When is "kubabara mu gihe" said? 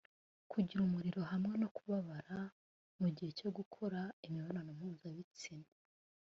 1.75-3.31